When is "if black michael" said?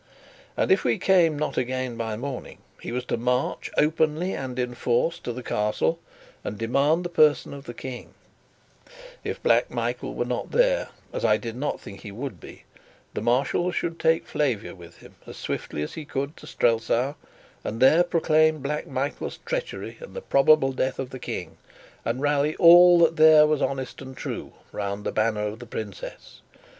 9.23-10.15